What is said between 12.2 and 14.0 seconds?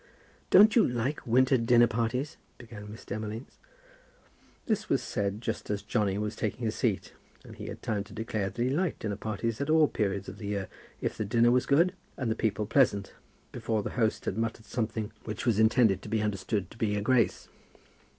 the people pleasant before the